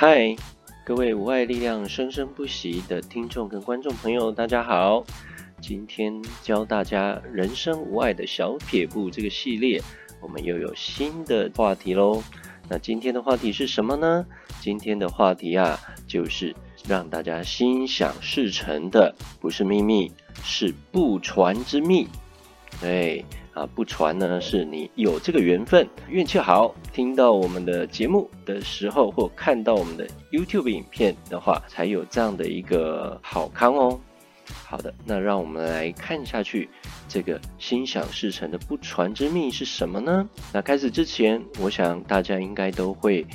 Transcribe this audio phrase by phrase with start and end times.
[0.00, 0.36] 嗨，
[0.84, 5.02] 各位无爱力量生生不息的听众跟观众朋友，大家好！
[5.60, 9.82] 今天教大家人生无爱的小撇步这个系列，
[10.20, 12.22] 我们又有新的话题喽。
[12.68, 14.24] 那今天的话题是什么呢？
[14.60, 15.76] 今天的话题啊，
[16.06, 16.54] 就是
[16.86, 20.12] 让大家心想事成的，不是秘密，
[20.44, 22.06] 是不传之秘。
[22.80, 23.24] 对。
[23.58, 33.98] 啊，不传呢，是你有这个缘分，运气好，听到我们的节目的时候，或看到我们的 YouTube 影片的话，才有这样的一个好康哦。
[34.64, 36.68] 好的，那让我们来看下去，
[37.08, 40.28] 这个心想事成的不传之秘是什么呢？
[40.52, 43.26] 那开始之前，我想大家应该都会。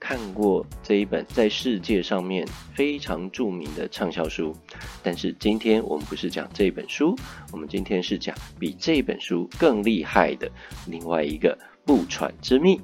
[0.00, 4.56] 看过这一本在世界上面非常著名的畅销书，
[5.02, 7.14] 但是今天我们不是讲这本书，
[7.52, 10.50] 我们今天是讲比这本书更厉害的
[10.86, 12.80] 另外一个不传之秘。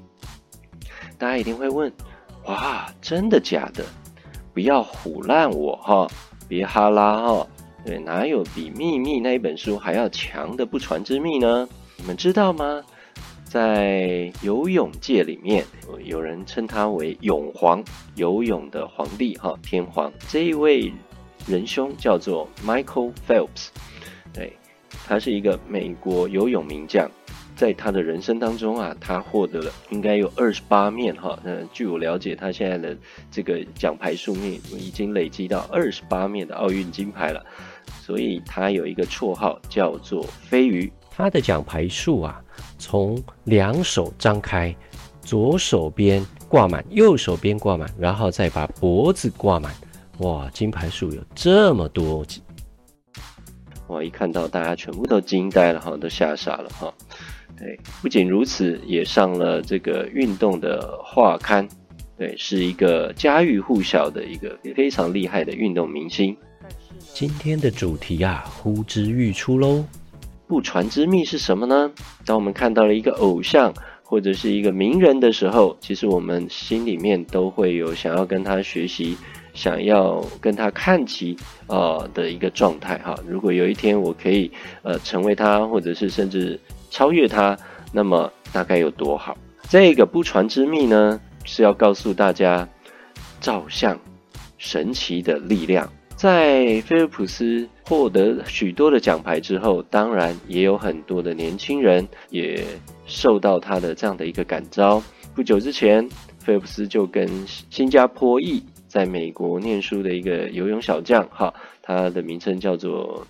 [1.17, 1.91] 大家一定会问：
[2.45, 3.83] 哇，真的假的？
[4.53, 6.07] 不要唬烂我哈，
[6.47, 7.47] 别哈拉哈，
[7.85, 11.67] 对，哪有比秘密那一本书还要强的不传之秘呢？
[11.97, 12.83] 你们知道吗？
[13.47, 15.65] 在游泳界里面，
[16.05, 17.83] 有人称他为泳皇，
[18.17, 20.13] 游泳的皇帝哈，天皇。
[20.29, 20.93] 这一位
[21.47, 23.69] 仁兄叫做 Michael Phelps，
[24.35, 24.53] 对，
[25.07, 27.11] 他是一个美国游泳名将。
[27.55, 32.95] 在他的人生当中啊，他获得了应该有二十八面哈，嗯，据我了解，他现在的
[33.31, 37.43] 这个奖牌数面已经累积到二十八面的奥运金牌了，
[38.03, 40.93] 所以他有一个绰号叫做飞鱼。
[41.11, 42.43] 他的奖牌数啊。
[42.89, 44.73] 从两手张开，
[45.21, 49.75] 左手边挂满，右手边挂满，然后再把脖子挂满。
[50.19, 52.25] 哇，金牌数有这么多！
[53.89, 56.95] 哇，一看到大家全部都惊呆了哈，都吓傻了哈。
[57.59, 61.69] 对，不仅如此，也上了这个运动的画刊。
[62.17, 66.37] 对，是一个家喻户晓的一个非常厉害的运动明星。
[67.13, 69.85] 今天的主题啊，呼之欲出喽。
[70.47, 71.91] 不传之秘是什么呢？
[72.25, 79.17] 当我们看到了一个偶像或者是一个名人的时候，其实我们心里面都会有想要跟他学习、
[79.55, 81.37] 想要跟他看齐
[81.67, 83.19] 啊的一个状态哈。
[83.27, 84.49] 如果有一天我可以
[84.83, 86.59] 呃成为他，或者是甚至
[86.91, 87.59] 超越他，
[87.93, 89.37] 那么大概有多好？
[89.69, 92.69] 这个不传之秘呢，是要告诉大家
[93.41, 93.99] 照相
[94.59, 95.91] 神奇的力量。
[96.17, 102.65] 在菲尔普斯获得许多的奖牌之后，当然也有很多的年轻人也
[103.05, 105.03] 受到他的这样的一个感召。
[105.35, 113.27] 不久之前，菲尔普斯就跟新加坡裔在美国念书的一个游泳小将，哈，他的名称叫做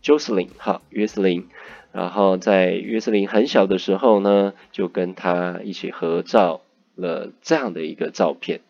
[0.00, 1.46] j o s e l y n 哈，约瑟琳。
[1.92, 6.62] 然后在约瑟琳很小的时候呢，就跟他一起合照
[6.96, 8.62] 了这样的一个照片。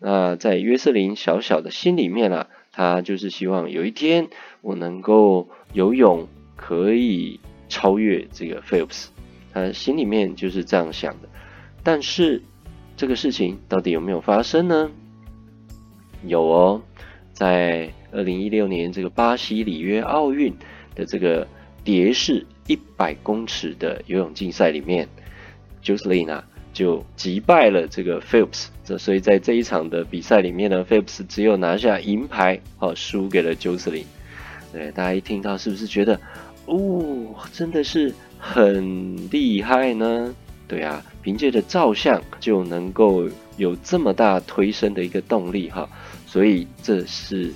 [0.00, 2.48] 那在约瑟琳小小的心里面啊。
[2.78, 4.28] 他就是希望有一天
[4.60, 9.06] 我能够游泳，可以超越这个 Phelps，
[9.52, 11.28] 他心里面就是这样想的。
[11.82, 12.40] 但是
[12.96, 14.92] 这个事情到底有没有发生呢？
[16.24, 16.80] 有哦，
[17.32, 20.54] 在二零一六年这个巴西里约奥运
[20.94, 21.48] 的这个
[21.82, 25.08] 蝶式一百公尺的游泳竞赛里面
[25.82, 26.30] ，Jocelyn
[26.78, 34.04] 就击败了这个 Phelps，这所以在这一场的比赛里面呢，Phelps 只有拿下银牌，好，输给了 Jocelyn。
[34.72, 36.20] 对，大家一听到是不是觉得，
[36.66, 40.32] 哦，真的是很厉害呢？
[40.68, 45.88] 对啊，凭借着照相就能够有这么大推升的一个动力哈，
[46.28, 47.48] 所以这是《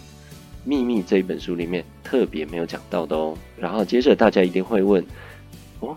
[0.65, 3.39] 秘密》这一本书里面特别没有讲到的哦。
[3.57, 5.05] 然后接着大家一定会问，
[5.79, 5.95] 哦，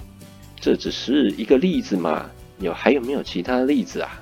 [0.59, 2.29] 这只是一个例子嘛？
[2.59, 4.21] 有还有没有其他的例子啊？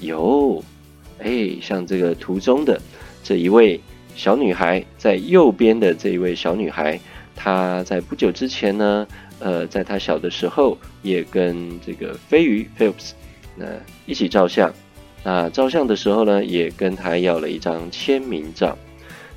[0.00, 0.62] 有，
[1.18, 2.80] 哎，像这个图中的
[3.22, 3.80] 这一位
[4.14, 6.98] 小女孩，在右边的这一位小女孩，
[7.34, 9.06] 她在不久之前呢，
[9.38, 13.12] 呃，在她小的时候也跟这个飞鱼 Phelps
[13.56, 13.66] 那
[14.06, 14.72] 一起照相，
[15.22, 18.76] 那照相的时候呢，也跟她要了一张签名照，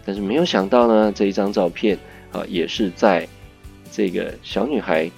[0.06, 1.97] 但是没有想到呢，这一张照片
[2.31, 3.27] 啊，也是在
[3.91, 5.09] 这个小女孩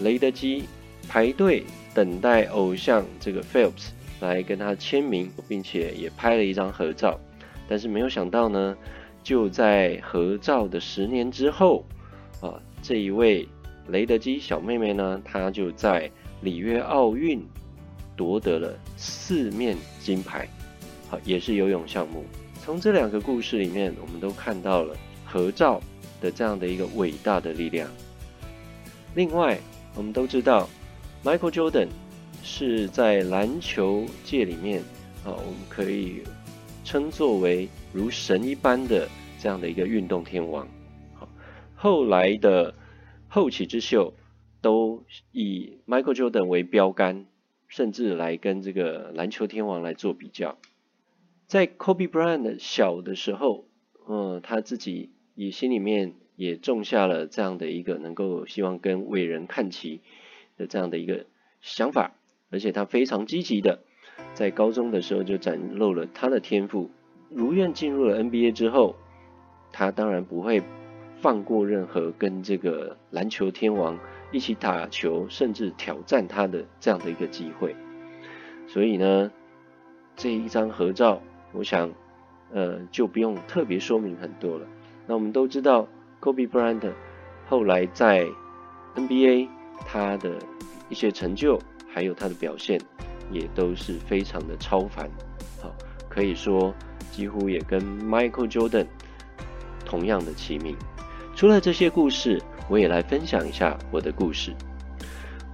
[0.00, 0.64] 雷德基
[1.08, 1.64] 排队。
[1.94, 3.88] 等待偶像这个 Phelps
[4.20, 7.18] 来跟他签名，并且也拍了一张合照。
[7.68, 8.76] 但是没有想到呢，
[9.22, 11.84] 就在合照的十年之后，
[12.40, 13.46] 啊，这一位
[13.88, 16.10] 雷德基小妹妹呢，她就在
[16.40, 17.44] 里约奥运
[18.16, 20.48] 夺得了四面金牌，
[21.08, 22.24] 好，也是游泳项目。
[22.62, 24.96] 从这两个故事里面，我们都看到了
[25.26, 25.80] 合照
[26.20, 27.88] 的这样的一个伟大的力量。
[29.14, 29.58] 另外，
[29.94, 30.68] 我们都知道。
[31.24, 31.86] Michael Jordan
[32.42, 34.80] 是在篮球界里面
[35.24, 36.24] 啊，我们可以
[36.82, 39.08] 称作为如神一般的
[39.38, 40.66] 这样的一个运动天王。
[41.14, 41.28] 好，
[41.76, 42.74] 后来的
[43.28, 44.14] 后起之秀
[44.60, 47.26] 都以 Michael Jordan 为标杆，
[47.68, 50.58] 甚至来跟这个篮球天王来做比较。
[51.46, 53.66] 在 Kobe Bryant 小的时候，
[54.08, 60.00] 嗯，他自己也心里面也种下了这样的一个能够希望跟伟人看齐
[60.56, 61.26] 的这样的一个
[61.60, 62.12] 想法，
[62.50, 63.80] 而且他非常积极的，
[64.34, 66.90] 在高中的时候就展露了他的天赋。
[67.30, 68.96] 如愿进入了 NBA 之后，
[69.72, 70.62] 他当然不会
[71.16, 73.98] 放过任何跟这个篮球天王
[74.30, 77.74] 一起打球，甚至挑战他的这样的一个机会。
[78.66, 79.30] 所以呢，
[80.16, 81.22] 这一张合照。
[81.54, 81.92] 我想，
[82.50, 84.66] 呃，就不用特别说明很多了。
[85.06, 85.86] 那我们都知道
[86.18, 86.92] ，Kobe Bryant
[87.46, 88.26] 后来在
[88.94, 89.48] NBA
[89.86, 90.38] 他的
[90.88, 91.58] 一些成就，
[91.92, 92.80] 还有他的表现，
[93.30, 95.08] 也都是非常的超凡。
[95.60, 95.72] 好，
[96.08, 96.74] 可以说
[97.10, 98.86] 几乎也跟 Michael Jordan
[99.84, 100.76] 同样的齐名。
[101.34, 104.54] 除了这些故事，我也来分享一下我的故事。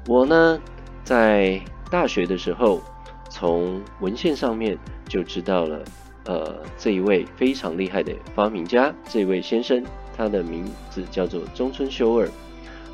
[0.07, 0.61] 我呢，
[1.05, 1.61] 在
[1.91, 2.83] 大学的时候，
[3.31, 4.79] 从文献上面。
[5.09, 5.83] 就知道了，
[6.27, 9.83] 呃，这一位非常厉害的发明家，这位先生，
[10.15, 12.29] 他的名字叫做中村修二，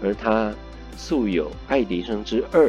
[0.01, 0.55] 而他
[0.97, 2.69] 素有爱迪生之二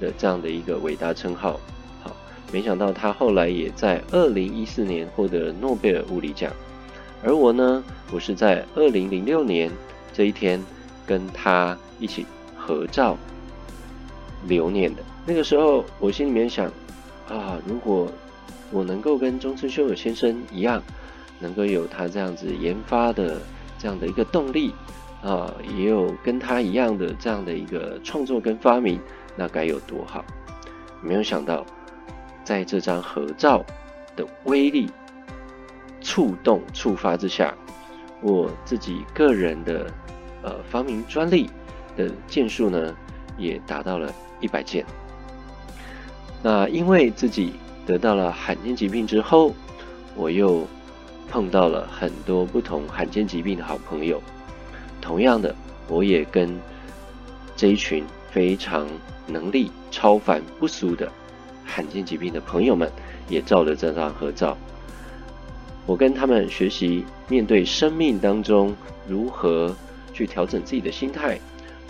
[0.00, 1.60] 的这样的一个伟大称号。
[2.02, 2.14] 好，
[2.52, 6.52] 没想到他后来也在二零一四年获得诺贝尔物理奖，
[7.22, 9.70] 而我呢，我是在二零零六年
[10.12, 10.62] 这一天
[11.06, 12.26] 跟他一起
[12.56, 13.16] 合照
[14.46, 15.02] 留念的。
[15.26, 16.66] 那个时候，我心里面想，
[17.28, 18.10] 啊，如果
[18.72, 20.82] 我能够跟中村修二先生一样，
[21.38, 23.40] 能够有他这样子研发的
[23.78, 24.72] 这样的一个动力
[25.22, 29.00] 啊，也有跟他一样的这样的一个创作跟发明，
[29.36, 30.24] 那该有多好！
[31.02, 31.64] 没有想到，
[32.44, 33.64] 在这张合照
[34.16, 34.90] 的威力
[36.00, 37.54] 触动触发之下，
[38.20, 39.86] 我自己个人的
[40.42, 41.50] 呃发明专利
[41.96, 42.94] 的件数呢，
[43.36, 44.84] 也达到了一百件。
[46.42, 47.52] 那因为自己。
[47.86, 49.52] 得到了罕见疾病之后，
[50.14, 50.64] 我又
[51.28, 54.22] 碰到了很多不同罕见疾病的好朋友。
[55.00, 55.54] 同样的，
[55.88, 56.58] 我也跟
[57.56, 58.86] 这一群非常
[59.26, 61.10] 能力超凡不俗的
[61.64, 62.90] 罕见疾病的朋友们，
[63.28, 64.56] 也照了这张合照。
[65.86, 68.74] 我跟他们学习面对生命当中
[69.08, 69.74] 如何
[70.12, 71.40] 去调整自己的心态，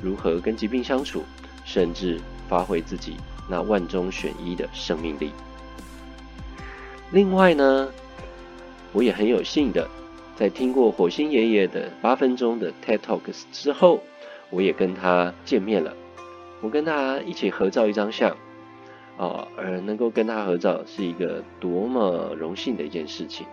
[0.02, 1.22] 如何跟疾病相处，
[1.64, 2.18] 甚至
[2.48, 3.16] 发挥自己
[3.48, 5.32] 那万中选一的生命力。
[7.10, 7.88] 另外呢，
[8.92, 9.88] 我也很有幸的，
[10.40, 14.00] 在听过火星爷爷的八分钟的 TED Talks 之后，
[14.48, 15.94] 我也跟他见面了。
[16.62, 18.30] 我跟他一起合照一张相，
[19.18, 23.46] 啊，而能够跟他合照是一个多么荣幸的一件事情。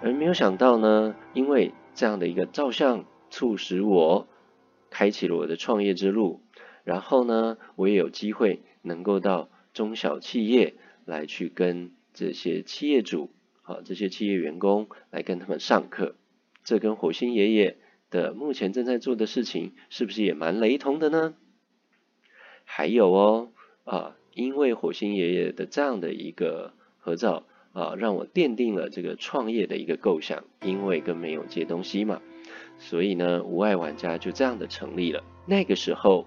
[0.00, 4.26] 而没有想到呢，因为这样的一个照相，促使我
[4.88, 6.40] 开启了我的创业之路。
[6.84, 10.72] 然后呢，我也有机会能够到中小企业
[11.04, 11.90] 来去跟。
[12.14, 13.30] 这些企业主，
[13.62, 16.14] 啊，这些企业员工来跟他们上课，
[16.64, 17.78] 这跟火星爷爷
[18.10, 21.34] 的目前正在做的事情，是不是也蛮雷同的呢？
[22.64, 23.52] 还有哦，
[23.84, 32.20] 啊，因为火星爷爷的这样的一个合照，啊，让我奠定了这个创业的一个构想，因为跟没有借东西嘛，
[32.78, 35.22] 所以呢，无爱玩家就这样的成立了。
[35.46, 36.26] 那个时候，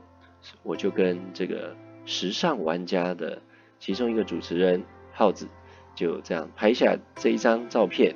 [0.64, 1.76] 我就跟这个
[2.06, 3.42] 时尚玩家的
[3.80, 5.48] 其中一个主持人浩子。
[5.96, 8.14] 就这样拍下这一张照片，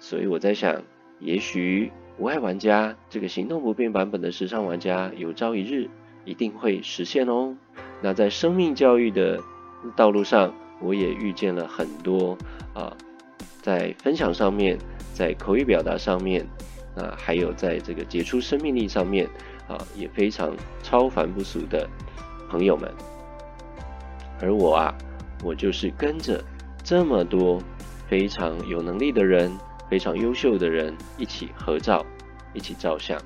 [0.00, 0.82] 所以我在想，
[1.20, 5.88] 也许无碍玩家这个行动不便版本的时尚玩家，有朝一日
[6.24, 7.56] 一定会实现哦。
[8.02, 9.40] 那在生命教育的
[9.94, 12.36] 道路上，我也遇见了很多
[12.74, 12.96] 啊，
[13.62, 14.76] 在分享上面，
[15.14, 16.44] 在口语表达上面，
[16.96, 19.24] 啊，还有在这个杰出生命力上面，
[19.68, 20.52] 啊，也非常
[20.82, 21.88] 超凡不俗的
[22.50, 22.92] 朋友们。
[24.40, 24.94] 而我啊，
[25.44, 26.42] 我就是跟着。
[26.82, 27.62] 这么多
[28.08, 29.52] 非常有能力的人，
[29.90, 32.04] 非常优秀的人一起合照，
[32.54, 33.20] 一起照相，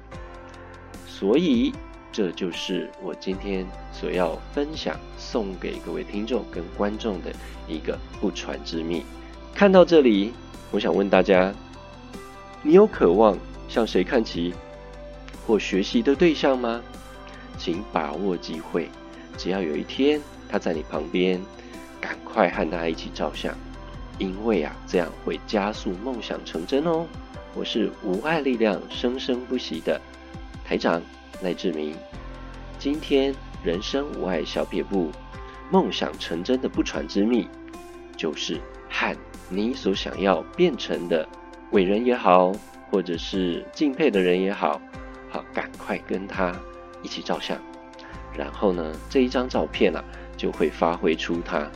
[1.07, 1.73] 所以
[2.11, 7.33] 这就是我今天所要分享、送给各位听众跟观众的
[7.69, 9.05] 一个不传之秘。
[9.55, 10.33] 看到这里，
[10.73, 11.55] 我想问大家：
[12.63, 14.53] 你有渴望向谁看齐
[15.47, 16.83] 或学习的对象吗？
[17.57, 18.89] 请把握机会，
[19.37, 21.41] 只要有一天他在你旁边。
[22.03, 23.55] 赶快和大家一起照相，
[24.19, 27.07] 因为啊，这样会加速梦想成真哦。
[27.55, 30.01] 我是无爱力量生生不息的
[30.65, 31.01] 台长
[31.43, 31.95] 赖志明，
[32.77, 33.33] 今天
[33.63, 35.13] 人生无爱小撇步，
[35.71, 37.47] 梦想成真的不传之秘，
[38.17, 39.17] 就是和
[39.49, 41.29] 你所想要变成的
[41.71, 42.51] 伟人也好，
[42.91, 44.81] 或者是敬佩的人也好，
[45.31, 46.53] 好，赶快跟他
[47.01, 47.57] 一起照相。
[48.35, 50.03] 然后呢，这一张照片啊，
[50.37, 51.71] 就会发挥出它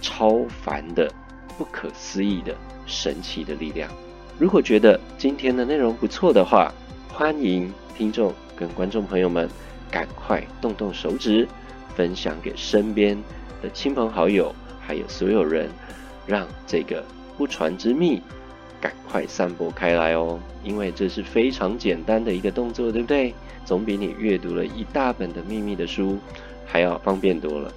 [0.00, 1.10] 超凡的、
[1.56, 2.54] 不可思议的、
[2.86, 3.90] 神奇的力量。
[4.38, 6.72] 如果觉得今天的内容不错的话，
[7.08, 9.48] 欢迎听众跟观众朋友们
[9.90, 11.46] 赶快动动手指，
[11.96, 13.16] 分享给身边
[13.60, 15.68] 的亲朋好友，还有所有人，
[16.26, 17.04] 让这个
[17.36, 18.22] 不传之秘
[18.80, 20.38] 赶快散播开来哦。
[20.62, 23.34] 因为这是非常简单的一个动作，对不对？
[23.64, 26.18] 总比你阅读了一大本的秘密的书
[26.64, 27.72] 还要方便多了。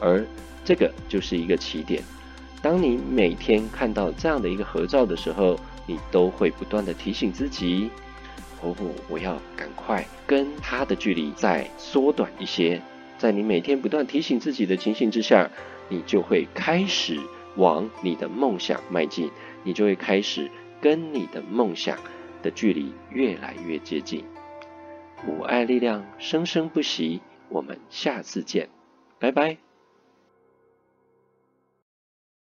[0.00, 0.24] 而
[0.66, 2.02] 这个就是一个起点。
[2.60, 7.88] 当你每天看到这样的一个合照的时候，你都会不断地提醒自己
[8.60, 8.74] ：“哦，
[9.08, 12.82] 我要赶快跟他的距离再缩短一些。”
[13.16, 15.48] 在你每天不断提醒自己的情形之下，
[15.88, 17.18] 你就会开始
[17.56, 19.30] 往你的梦想迈进，
[19.62, 20.50] 你就会开始
[20.82, 21.96] 跟你的梦想
[22.42, 24.24] 的距离越来越接近。
[25.24, 28.68] 母爱力量生生不息，我们下次见，
[29.18, 29.65] 拜拜。